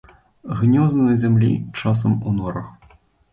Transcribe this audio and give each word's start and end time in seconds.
Гнёзды 0.61 1.03
на 1.09 1.13
зямлі, 1.23 1.51
часам 1.83 2.17
у 2.27 2.35
норах. 2.39 2.67